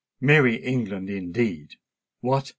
[0.19, 1.75] Merry England, indeed!
[2.21, 2.49] What?